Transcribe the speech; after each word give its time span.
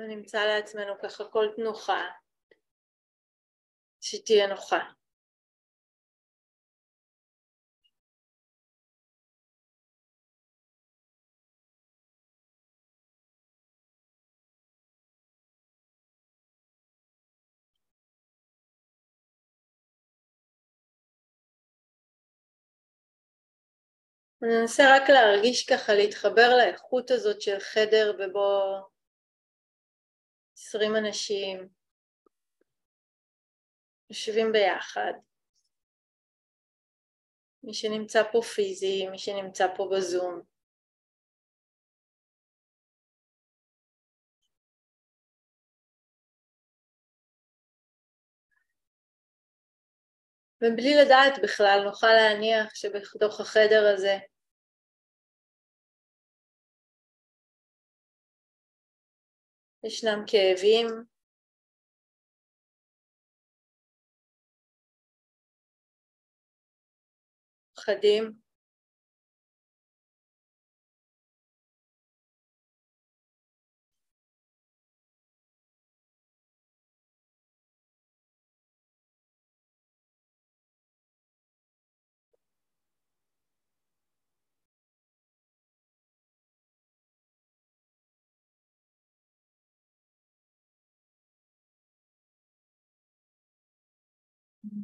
ונמצא 0.00 0.44
לעצמנו 0.44 0.94
ככה 1.02 1.24
כל 1.24 1.46
תנוחה 1.56 2.04
שתהיה 4.00 4.46
נוחה. 4.46 4.78
וננסה 24.42 24.96
רק 24.96 25.10
להרגיש 25.10 25.66
ככה, 25.66 25.94
להתחבר 25.94 26.56
לאיכות 26.56 27.10
הזאת 27.10 27.40
של 27.42 27.58
חדר 27.58 28.16
ובו 28.18 28.80
עשרים 30.70 30.96
אנשים 30.96 31.68
יושבים 34.10 34.52
ביחד. 34.52 35.12
מי 37.62 37.74
שנמצא 37.74 38.22
פה 38.32 38.40
פיזי, 38.42 39.08
מי 39.08 39.18
שנמצא 39.18 39.66
פה 39.76 39.88
בזום. 39.92 40.42
ובלי 50.62 50.94
לדעת 51.04 51.42
בכלל 51.42 51.80
נוכל 51.84 52.06
להניח 52.06 52.74
שבתוך 52.74 53.40
החדר 53.40 53.92
הזה 53.94 54.18
ישנם 59.84 60.24
כאבים, 60.26 60.86
פחדים, 67.76 68.39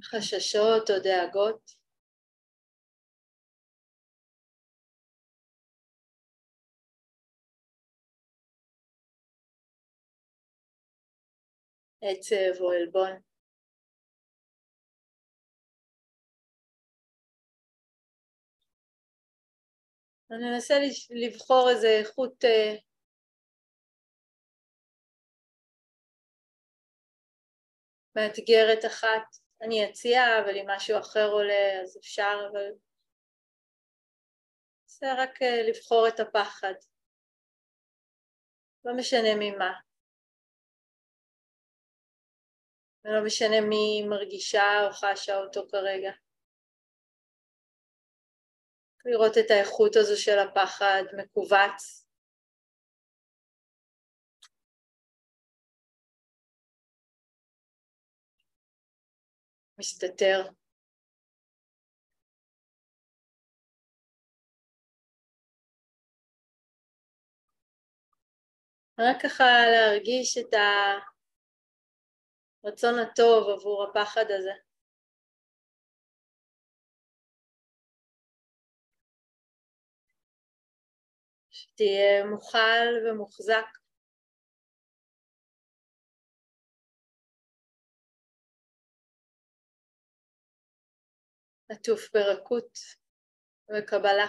חששות 0.04 0.90
או 0.90 0.98
דאגות. 1.02 1.76
עצב 12.00 12.60
או 12.60 12.72
עלבון. 12.72 13.20
אני 20.30 20.54
אנסה 20.54 20.74
לבחור 21.10 21.70
איזה 21.70 21.88
איכות 21.88 22.44
אה, 22.44 22.76
מאתגרת 28.16 28.84
אחת 28.86 29.45
אני 29.62 29.90
אציע, 29.90 30.20
אבל 30.40 30.56
אם 30.56 30.66
משהו 30.68 30.98
אחר 30.98 31.28
עולה 31.32 31.80
אז 31.82 31.96
אפשר, 31.96 32.48
אבל 32.52 32.72
זה 34.86 35.06
רק 35.18 35.42
אה, 35.42 35.62
לבחור 35.68 36.08
את 36.08 36.20
הפחד, 36.20 36.74
לא 38.84 38.92
משנה 38.96 39.34
ממה. 39.38 39.72
ולא 43.04 43.24
משנה 43.26 43.60
מי 43.60 44.02
מרגישה 44.08 44.86
או 44.86 44.92
חשה 44.92 45.36
אותו 45.36 45.66
כרגע. 45.70 46.12
לראות 49.04 49.38
את 49.38 49.50
האיכות 49.50 49.96
הזו 49.96 50.22
של 50.22 50.38
הפחד 50.38 51.02
מכווץ 51.16 52.05
מסתתר. 59.78 60.48
רק 68.98 69.16
ככה 69.22 69.44
להרגיש 69.72 70.38
את 70.38 70.54
הרצון 72.64 72.98
הטוב 72.98 73.48
עבור 73.48 73.84
הפחד 73.90 74.24
הזה. 74.30 74.52
שתהיה 81.50 82.24
מוכל 82.24 83.08
ומוחזק 83.10 83.66
עטוף 91.68 92.10
ברכות 92.14 92.78
וקבלה. 93.70 94.26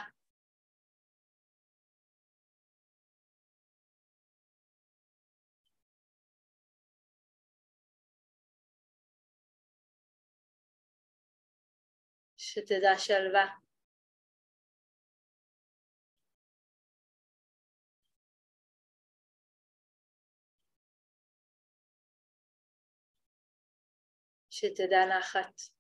שתדע 12.38 12.98
שלווה. 12.98 13.48
שתדע 24.50 25.06
נחת. 25.06 25.77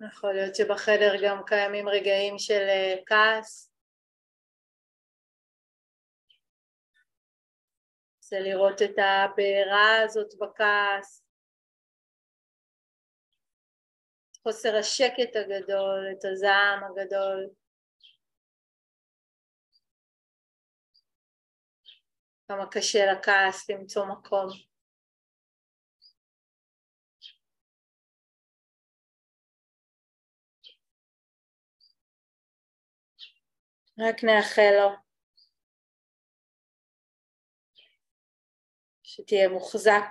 יכול 0.00 0.32
להיות 0.32 0.54
שבחדר 0.54 1.12
גם 1.24 1.42
קיימים 1.46 1.88
רגעים 1.88 2.38
של 2.38 2.62
אה, 2.68 2.94
כעס. 3.06 3.72
זה 8.20 8.36
לראות 8.40 8.82
את 8.82 8.96
הבעירה 8.98 10.02
הזאת 10.04 10.34
בכעס, 10.40 11.26
חוסר 14.42 14.76
השקט 14.76 15.36
הגדול, 15.36 16.06
את 16.12 16.24
הזעם 16.24 16.84
הגדול. 16.84 17.50
כמה 22.48 22.66
קשה 22.70 23.12
לכעס 23.12 23.70
למצוא 23.70 24.06
מקום. 24.06 24.75
רק 33.98 34.24
נאחל 34.24 34.70
לו 34.80 34.88
שתהיה 39.02 39.48
מוחזק 39.48 40.04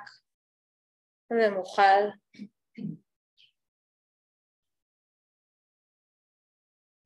ומוכל. 1.32 2.10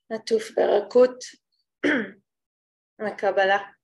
עטוף 0.09 0.43
ברכות 0.55 1.23
וקבלה. 3.01 3.78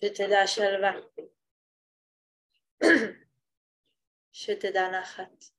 שתדע 0.00 0.46
שלווה, 0.46 0.92
שתדע 4.32 4.88
נחת. 4.88 5.57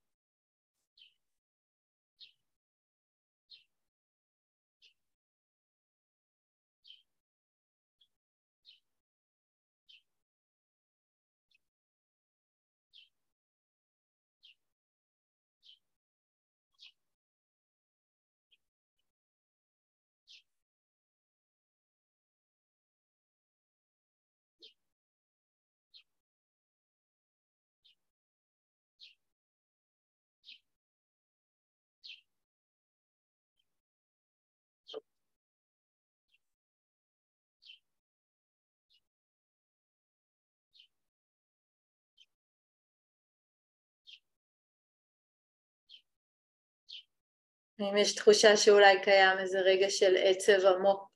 האם 47.80 47.98
יש 47.98 48.16
תחושה 48.16 48.58
שאולי 48.58 49.02
קיים 49.04 49.40
איזה 49.40 49.60
רגע 49.60 49.90
של 49.90 50.16
עצב 50.18 50.66
עמוק? 50.66 51.10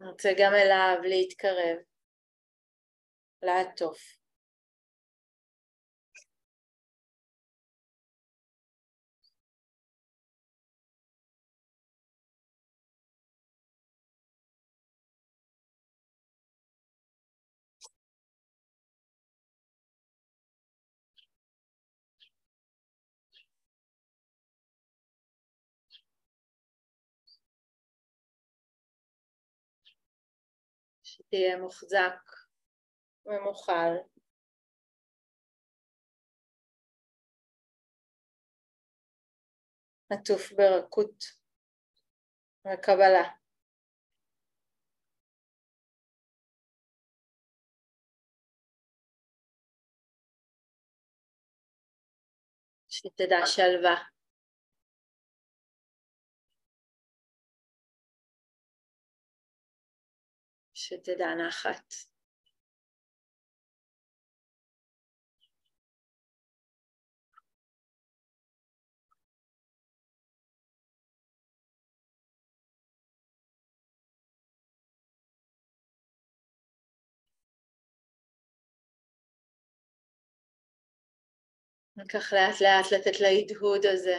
אני 0.00 0.08
רוצה 0.08 0.30
גם 0.38 0.52
אליו 0.54 0.96
להתקרב, 1.02 1.76
לעטוף. 3.42 4.19
שתהיה 31.20 31.58
מוחזק 31.58 32.16
ומוכל. 33.26 33.92
עטוף 40.10 40.52
ברכות 40.52 41.24
וקבלה. 42.66 43.28
שתדע 52.88 53.46
שלווה. 53.46 54.19
שתדע 60.90 61.34
נחת. 61.34 61.94
וכך 81.98 82.32
לאט 82.32 82.60
לאט 82.60 82.92
לתת 82.92 83.20
להדהוד 83.20 83.86
הזה 83.86 84.18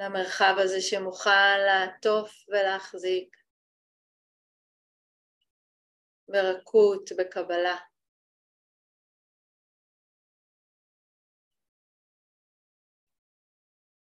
למרחב 0.00 0.54
הזה 0.58 0.80
שמוכן 0.80 1.58
לעטוף 1.66 2.30
ולהחזיק 2.48 3.36
ברכות, 6.28 7.10
בקבלה. 7.18 7.76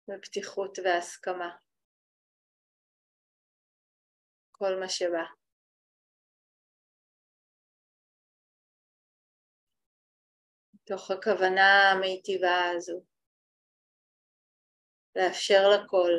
בפתיחות 0.09 0.79
והסכמה. 0.85 1.57
כל 4.53 4.81
מה 4.81 4.89
שבא. 4.89 5.25
מתוך 10.75 11.11
הכוונה 11.11 11.91
המיטיבה 11.93 12.71
הזו. 12.77 13.14
לאפשר 15.17 15.69
לכל 15.69 16.11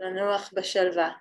לנוח 0.00 0.52
בשלווה, 0.56 1.12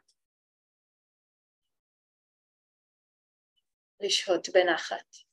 לשהות 4.00 4.48
בנחת. 4.54 5.25